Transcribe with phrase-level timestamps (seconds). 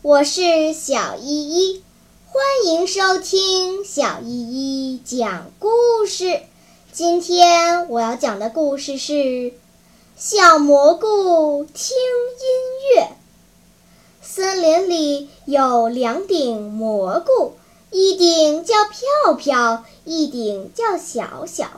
[0.00, 1.82] 我是小依依，
[2.24, 5.68] 欢迎收听小依依讲故
[6.06, 6.40] 事。
[6.90, 9.12] 今天我要讲的故事是
[10.16, 13.02] 《小蘑菇听音乐》。
[14.22, 17.52] 森林里有两顶蘑菇，
[17.90, 21.68] 一顶叫票票，一顶叫小小。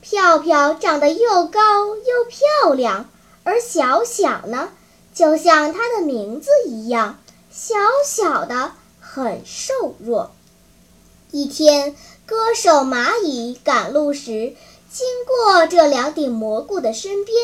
[0.00, 3.10] 票票长得又高又漂亮，
[3.42, 4.68] 而小小呢，
[5.14, 7.18] 就像它的名字一样，
[7.50, 7.74] 小
[8.06, 10.32] 小的，很瘦弱。
[11.30, 11.94] 一天，
[12.24, 14.54] 歌手蚂蚁赶路时，
[14.90, 17.36] 经过这两顶蘑菇的身边，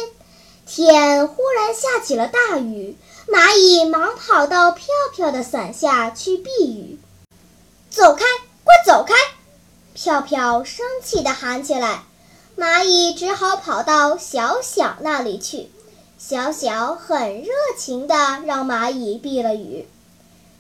[0.67, 6.99] 天忽然下起了大雨，蚂蚁忙跑到票票的伞下去避雨。
[7.91, 8.25] 走开，
[8.65, 9.15] 快走开！
[9.95, 12.05] 票票生气地喊起来。
[12.57, 15.71] 蚂蚁只好跑到小小那里去，
[16.19, 19.89] 小小很热情地让蚂蚁避了雨。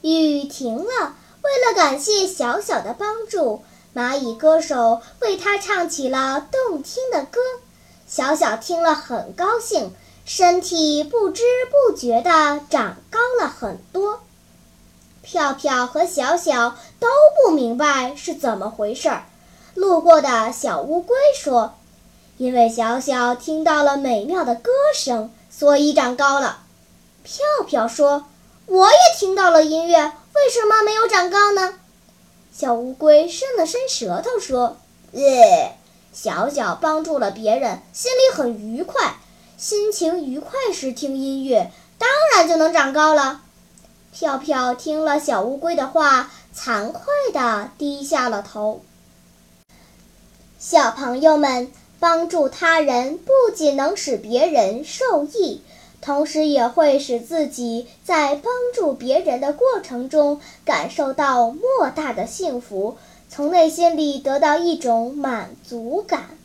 [0.03, 7.41] 雨停了，为了感谢小小的帮助，蚂蚁歌手为他唱起了动听的歌。
[8.06, 9.91] 小小听了很高兴，
[10.25, 11.42] 身体不知
[11.89, 14.20] 不觉地长高了很多。
[15.23, 17.09] 票票和小小都
[17.42, 19.27] 不明白是怎么回事儿。
[19.75, 21.75] 路过的小乌龟说。
[22.36, 26.61] 因为小小听到了美妙的歌声，所以长高了。
[27.25, 28.27] 票票说
[28.67, 31.75] ：“我也听到了音乐，为什么没有长高呢？”
[32.55, 34.77] 小乌龟伸了伸舌头说
[35.14, 35.77] ：“耶，
[36.12, 39.17] 小小帮助了别人，心里很愉快。
[39.56, 43.41] 心情愉快时听音乐，当然就能长高了。”
[44.14, 48.84] 票票听了小乌龟的话，惭愧地低下了头。
[50.56, 51.73] 小朋友们。
[52.00, 55.62] 帮助他人不仅能使别人受益，
[56.00, 62.96] 同时也会使自己在帮助别人的过程中感受到莫大的幸福，
[63.28, 66.39] 从内心里得到一种满足感。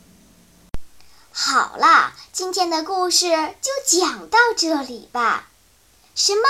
[1.30, 5.48] 好啦，今天的故事就讲到这里吧。
[6.14, 6.42] 什么？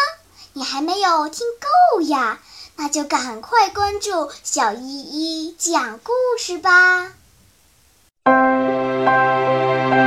[0.53, 1.47] 你还没有听
[1.95, 2.41] 够呀？
[2.77, 7.13] 那就赶快关注小依依讲故事吧。
[8.27, 10.04] Thank you.